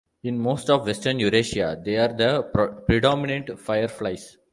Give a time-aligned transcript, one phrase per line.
[0.23, 4.35] In most of western Eurasia, they are the predominant fireflies.